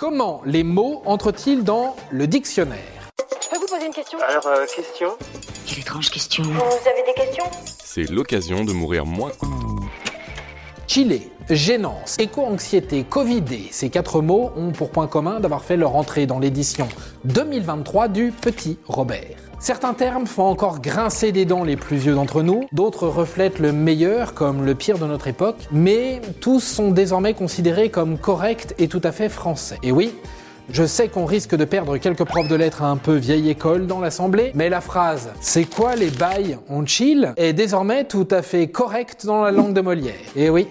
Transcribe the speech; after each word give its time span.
Comment 0.00 0.40
les 0.46 0.64
mots 0.64 1.02
entrent-ils 1.04 1.62
dans 1.62 1.94
le 2.10 2.26
dictionnaire 2.26 2.78
Je 3.42 3.50
peux 3.50 3.58
vous 3.58 3.66
poser 3.66 3.84
une 3.84 3.92
question 3.92 4.18
Alors, 4.26 4.46
euh, 4.46 4.64
question 4.64 5.08
Quelle 5.66 5.80
étrange 5.80 6.08
question. 6.08 6.42
Vous 6.42 6.88
avez 6.88 7.02
des 7.06 7.12
questions? 7.12 7.44
C'est 7.84 8.08
l'occasion 8.10 8.64
de 8.64 8.72
mourir 8.72 9.04
moins. 9.04 9.30
Chile, 10.92 11.20
gênance, 11.48 12.16
éco-anxiété, 12.18 13.04
covidé, 13.04 13.68
ces 13.70 13.90
quatre 13.90 14.20
mots 14.20 14.50
ont 14.56 14.72
pour 14.72 14.90
point 14.90 15.06
commun 15.06 15.38
d'avoir 15.38 15.62
fait 15.62 15.76
leur 15.76 15.94
entrée 15.94 16.26
dans 16.26 16.40
l'édition 16.40 16.88
2023 17.26 18.08
du 18.08 18.32
Petit 18.32 18.76
Robert. 18.88 19.36
Certains 19.60 19.94
termes 19.94 20.26
font 20.26 20.46
encore 20.46 20.80
grincer 20.80 21.30
des 21.30 21.44
dents 21.44 21.62
les 21.62 21.76
plus 21.76 21.96
vieux 21.96 22.16
d'entre 22.16 22.42
nous, 22.42 22.64
d'autres 22.72 23.06
reflètent 23.06 23.60
le 23.60 23.70
meilleur 23.70 24.34
comme 24.34 24.64
le 24.64 24.74
pire 24.74 24.98
de 24.98 25.06
notre 25.06 25.28
époque, 25.28 25.68
mais 25.70 26.20
tous 26.40 26.58
sont 26.58 26.90
désormais 26.90 27.34
considérés 27.34 27.90
comme 27.90 28.18
corrects 28.18 28.74
et 28.80 28.88
tout 28.88 29.02
à 29.04 29.12
fait 29.12 29.28
français. 29.28 29.78
Et 29.84 29.92
oui, 29.92 30.12
je 30.72 30.84
sais 30.84 31.08
qu'on 31.08 31.24
risque 31.24 31.54
de 31.54 31.64
perdre 31.64 31.96
quelques 31.98 32.24
profs 32.24 32.48
de 32.48 32.54
lettres 32.54 32.82
un 32.82 32.96
peu 32.96 33.14
vieille 33.14 33.50
école 33.50 33.86
dans 33.86 34.00
l'assemblée, 34.00 34.52
mais 34.54 34.68
la 34.68 34.80
phrase 34.80 35.30
C'est 35.40 35.64
quoi 35.64 35.96
les 35.96 36.10
bails 36.10 36.58
On 36.68 36.86
chill 36.86 37.32
est 37.36 37.52
désormais 37.52 38.04
tout 38.04 38.28
à 38.30 38.42
fait 38.42 38.68
correcte 38.68 39.26
dans 39.26 39.42
la 39.42 39.50
langue 39.50 39.72
de 39.72 39.80
Molière. 39.80 40.14
Et 40.36 40.50
oui, 40.50 40.68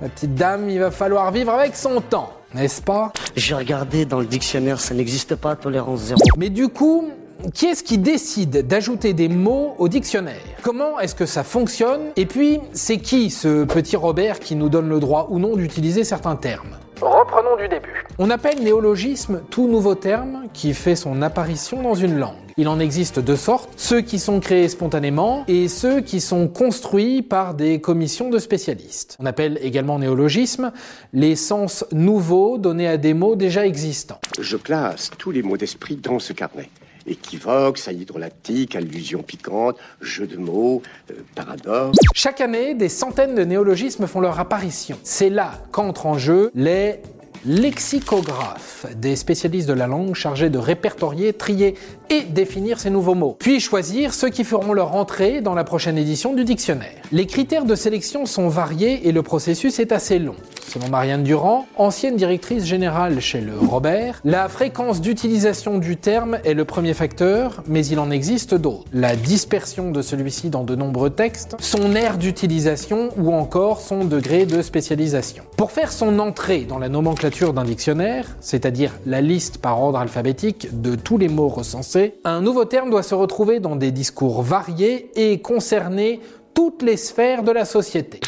ma 0.00 0.08
petite 0.08 0.34
dame, 0.34 0.70
il 0.70 0.78
va 0.78 0.90
falloir 0.90 1.30
vivre 1.32 1.52
avec 1.52 1.76
son 1.76 2.00
temps, 2.00 2.32
n'est-ce 2.54 2.80
pas? 2.80 3.12
J'ai 3.36 3.54
regardé 3.54 4.04
dans 4.04 4.20
le 4.20 4.26
dictionnaire, 4.26 4.80
ça 4.80 4.94
n'existe 4.94 5.34
pas, 5.34 5.54
tolérance 5.56 6.00
zéro. 6.00 6.20
Mais 6.38 6.48
du 6.48 6.68
coup, 6.68 7.08
qui 7.52 7.66
est-ce 7.66 7.82
qui 7.82 7.98
décide 7.98 8.66
d'ajouter 8.66 9.12
des 9.12 9.28
mots 9.28 9.74
au 9.78 9.88
dictionnaire? 9.88 10.40
Comment 10.62 10.98
est-ce 11.00 11.14
que 11.14 11.26
ça 11.26 11.44
fonctionne? 11.44 12.00
Et 12.16 12.26
puis, 12.26 12.60
c'est 12.72 12.98
qui 12.98 13.30
ce 13.30 13.64
petit 13.64 13.96
Robert 13.96 14.38
qui 14.38 14.54
nous 14.54 14.68
donne 14.68 14.88
le 14.88 15.00
droit 15.00 15.26
ou 15.30 15.38
non 15.38 15.56
d'utiliser 15.56 16.04
certains 16.04 16.36
termes? 16.36 16.76
Reprenons 17.02 17.56
du 17.56 17.66
début. 17.66 18.04
On 18.18 18.30
appelle 18.30 18.62
néologisme 18.62 19.42
tout 19.50 19.66
nouveau 19.66 19.96
terme 19.96 20.44
qui 20.52 20.72
fait 20.72 20.94
son 20.94 21.20
apparition 21.20 21.82
dans 21.82 21.96
une 21.96 22.16
langue. 22.16 22.36
Il 22.56 22.68
en 22.68 22.78
existe 22.78 23.18
deux 23.18 23.34
sortes, 23.34 23.70
ceux 23.76 24.02
qui 24.02 24.20
sont 24.20 24.38
créés 24.38 24.68
spontanément 24.68 25.44
et 25.48 25.66
ceux 25.66 26.00
qui 26.00 26.20
sont 26.20 26.46
construits 26.46 27.22
par 27.22 27.54
des 27.54 27.80
commissions 27.80 28.30
de 28.30 28.38
spécialistes. 28.38 29.16
On 29.18 29.26
appelle 29.26 29.58
également 29.62 29.98
néologisme 29.98 30.70
les 31.12 31.34
sens 31.34 31.84
nouveaux 31.90 32.56
donnés 32.56 32.86
à 32.86 32.98
des 32.98 33.14
mots 33.14 33.34
déjà 33.34 33.66
existants. 33.66 34.20
Je 34.38 34.56
classe 34.56 35.10
tous 35.18 35.32
les 35.32 35.42
mots 35.42 35.56
d'esprit 35.56 35.96
dans 35.96 36.20
ce 36.20 36.32
carnet. 36.32 36.70
Équivoque, 37.06 37.78
saillie 37.78 38.04
drôlatique, 38.04 38.76
allusion 38.76 39.22
piquante, 39.22 39.76
jeu 40.00 40.26
de 40.26 40.36
mots, 40.36 40.82
euh, 41.10 41.14
paradoxe. 41.34 41.98
Chaque 42.14 42.40
année, 42.40 42.74
des 42.74 42.88
centaines 42.88 43.34
de 43.34 43.44
néologismes 43.44 44.06
font 44.06 44.20
leur 44.20 44.38
apparition. 44.38 44.98
C'est 45.02 45.30
là 45.30 45.52
qu'entrent 45.72 46.06
en 46.06 46.18
jeu 46.18 46.50
les 46.54 47.00
lexicographes, 47.44 48.86
des 48.96 49.16
spécialistes 49.16 49.68
de 49.68 49.72
la 49.72 49.86
langue 49.86 50.14
chargés 50.14 50.50
de 50.50 50.58
répertorier, 50.58 51.32
trier 51.32 51.74
et 52.12 52.24
définir 52.24 52.78
ces 52.78 52.90
nouveaux 52.90 53.14
mots, 53.14 53.34
puis 53.38 53.58
choisir 53.58 54.12
ceux 54.12 54.28
qui 54.28 54.44
feront 54.44 54.74
leur 54.74 54.94
entrée 54.94 55.40
dans 55.40 55.54
la 55.54 55.64
prochaine 55.64 55.96
édition 55.96 56.34
du 56.34 56.44
dictionnaire. 56.44 57.00
Les 57.10 57.26
critères 57.26 57.64
de 57.64 57.74
sélection 57.74 58.26
sont 58.26 58.48
variés 58.48 59.08
et 59.08 59.12
le 59.12 59.22
processus 59.22 59.78
est 59.78 59.92
assez 59.92 60.18
long. 60.18 60.36
Selon 60.68 60.88
Marianne 60.88 61.22
Durand, 61.22 61.66
ancienne 61.76 62.16
directrice 62.16 62.64
générale 62.64 63.20
chez 63.20 63.40
le 63.40 63.52
Robert, 63.58 64.20
la 64.24 64.48
fréquence 64.48 65.00
d'utilisation 65.00 65.78
du 65.78 65.96
terme 65.96 66.38
est 66.44 66.54
le 66.54 66.64
premier 66.64 66.94
facteur, 66.94 67.62
mais 67.66 67.84
il 67.84 67.98
en 67.98 68.10
existe 68.10 68.54
d'autres. 68.54 68.84
La 68.92 69.14
dispersion 69.14 69.90
de 69.90 70.00
celui-ci 70.00 70.48
dans 70.48 70.64
de 70.64 70.74
nombreux 70.74 71.10
textes, 71.10 71.56
son 71.60 71.94
aire 71.94 72.16
d'utilisation 72.16 73.10
ou 73.18 73.34
encore 73.34 73.80
son 73.80 74.04
degré 74.04 74.46
de 74.46 74.62
spécialisation. 74.62 75.44
Pour 75.58 75.72
faire 75.72 75.92
son 75.92 76.18
entrée 76.18 76.64
dans 76.64 76.78
la 76.78 76.88
nomenclature 76.88 77.52
d'un 77.52 77.64
dictionnaire, 77.64 78.28
c'est-à-dire 78.40 78.92
la 79.04 79.20
liste 79.20 79.58
par 79.58 79.80
ordre 79.80 79.98
alphabétique 79.98 80.80
de 80.80 80.94
tous 80.94 81.18
les 81.18 81.28
mots 81.28 81.48
recensés, 81.48 82.01
un 82.24 82.40
nouveau 82.40 82.64
terme 82.64 82.90
doit 82.90 83.02
se 83.02 83.14
retrouver 83.14 83.60
dans 83.60 83.76
des 83.76 83.90
discours 83.90 84.42
variés 84.42 85.10
et 85.16 85.40
concerner 85.40 86.20
toutes 86.54 86.82
les 86.82 86.96
sphères 86.96 87.42
de 87.42 87.52
la 87.52 87.64
société. 87.64 88.20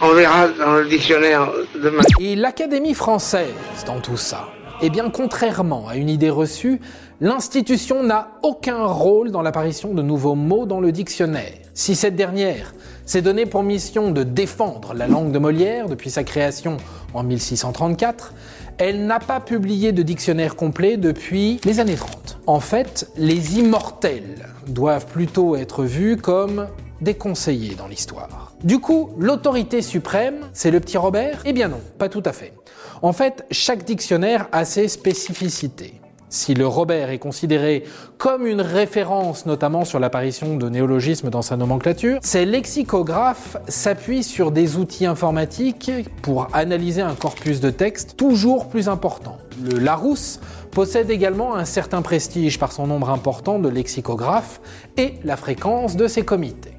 On 0.00 0.12
verra 0.12 0.48
dans 0.48 0.74
le 0.74 0.88
dictionnaire 0.88 1.50
demain. 1.82 2.02
Et 2.20 2.36
l'Académie 2.36 2.94
française 2.94 3.48
dans 3.86 4.00
tout 4.00 4.16
ça 4.16 4.48
Eh 4.80 4.90
bien, 4.90 5.10
contrairement 5.10 5.88
à 5.88 5.96
une 5.96 6.08
idée 6.08 6.30
reçue, 6.30 6.80
l'institution 7.20 8.02
n'a 8.02 8.32
aucun 8.42 8.84
rôle 8.84 9.30
dans 9.30 9.42
l'apparition 9.42 9.94
de 9.94 10.02
nouveaux 10.02 10.34
mots 10.34 10.66
dans 10.66 10.80
le 10.80 10.92
dictionnaire. 10.92 11.54
Si 11.74 11.94
cette 11.94 12.16
dernière 12.16 12.74
s'est 13.06 13.22
donnée 13.22 13.46
pour 13.46 13.62
mission 13.62 14.10
de 14.10 14.22
défendre 14.22 14.94
la 14.94 15.08
langue 15.08 15.32
de 15.32 15.38
Molière 15.38 15.88
depuis 15.88 16.10
sa 16.10 16.24
création 16.24 16.76
en 17.14 17.22
1634, 17.22 18.34
elle 18.78 19.06
n'a 19.06 19.18
pas 19.18 19.40
publié 19.40 19.92
de 19.92 20.02
dictionnaire 20.02 20.54
complet 20.54 20.96
depuis 20.96 21.60
les 21.64 21.80
années 21.80 21.96
30. 21.96 22.38
En 22.46 22.60
fait, 22.60 23.10
les 23.16 23.58
immortels 23.58 24.46
doivent 24.68 25.06
plutôt 25.06 25.56
être 25.56 25.84
vus 25.84 26.16
comme 26.16 26.68
des 27.00 27.14
conseillers 27.14 27.74
dans 27.74 27.88
l'histoire. 27.88 28.52
Du 28.62 28.78
coup, 28.78 29.10
l'autorité 29.18 29.82
suprême, 29.82 30.48
c'est 30.52 30.70
le 30.70 30.80
petit 30.80 30.96
Robert? 30.96 31.42
Eh 31.44 31.52
bien 31.52 31.68
non, 31.68 31.80
pas 31.98 32.08
tout 32.08 32.22
à 32.24 32.32
fait. 32.32 32.54
En 33.02 33.12
fait, 33.12 33.44
chaque 33.50 33.84
dictionnaire 33.84 34.48
a 34.52 34.64
ses 34.64 34.88
spécificités. 34.88 36.00
Si 36.30 36.54
le 36.54 36.66
Robert 36.66 37.10
est 37.10 37.18
considéré 37.18 37.84
comme 38.18 38.46
une 38.46 38.60
référence 38.60 39.46
notamment 39.46 39.84
sur 39.84 39.98
l'apparition 39.98 40.56
de 40.56 40.68
néologismes 40.68 41.30
dans 41.30 41.42
sa 41.42 41.56
nomenclature, 41.56 42.18
ces 42.22 42.44
lexicographes 42.44 43.56
s'appuient 43.66 44.22
sur 44.22 44.50
des 44.50 44.76
outils 44.76 45.06
informatiques 45.06 45.90
pour 46.22 46.48
analyser 46.54 47.02
un 47.02 47.14
corpus 47.14 47.60
de 47.60 47.70
texte 47.70 48.16
toujours 48.16 48.68
plus 48.68 48.88
important. 48.88 49.38
Le 49.62 49.78
Larousse 49.78 50.40
possède 50.70 51.10
également 51.10 51.56
un 51.56 51.64
certain 51.64 52.02
prestige 52.02 52.58
par 52.58 52.72
son 52.72 52.86
nombre 52.86 53.10
important 53.10 53.58
de 53.58 53.68
lexicographes 53.68 54.60
et 54.96 55.14
la 55.24 55.36
fréquence 55.36 55.96
de 55.96 56.06
ses 56.06 56.24
comités. 56.24 56.77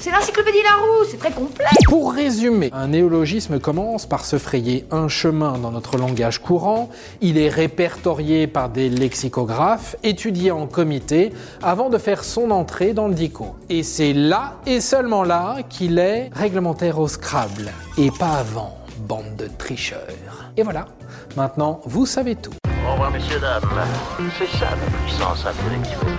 C'est 0.00 0.12
l'encyclopédie 0.12 0.62
Larousse, 0.62 1.08
c'est 1.10 1.18
très 1.18 1.32
complet 1.32 1.64
Pour 1.86 2.12
résumer, 2.12 2.70
un 2.72 2.86
néologisme 2.86 3.58
commence 3.58 4.06
par 4.06 4.24
se 4.24 4.38
frayer 4.38 4.86
un 4.92 5.08
chemin 5.08 5.58
dans 5.58 5.72
notre 5.72 5.98
langage 5.98 6.40
courant, 6.40 6.88
il 7.20 7.36
est 7.36 7.48
répertorié 7.48 8.46
par 8.46 8.68
des 8.68 8.90
lexicographes, 8.90 9.96
étudié 10.04 10.52
en 10.52 10.68
comité, 10.68 11.32
avant 11.62 11.88
de 11.88 11.98
faire 11.98 12.22
son 12.22 12.52
entrée 12.52 12.92
dans 12.92 13.08
le 13.08 13.14
dico. 13.14 13.56
Et 13.70 13.82
c'est 13.82 14.12
là, 14.12 14.58
et 14.66 14.80
seulement 14.80 15.24
là, 15.24 15.56
qu'il 15.68 15.98
est 15.98 16.30
réglementaire 16.32 17.00
au 17.00 17.08
Scrabble, 17.08 17.72
et 17.96 18.12
pas 18.12 18.38
avant, 18.38 18.78
bande 19.00 19.34
de 19.36 19.48
tricheurs. 19.58 19.98
Et 20.56 20.62
voilà, 20.62 20.86
maintenant 21.36 21.80
vous 21.86 22.06
savez 22.06 22.36
tout. 22.36 22.54
Au 22.86 22.92
revoir, 22.92 23.10
messieurs, 23.10 23.40
dames. 23.40 23.62
C'est 24.38 24.58
ça 24.58 24.70
la 24.70 24.98
puissance 25.02 25.44
intellectuelle. 25.44 26.18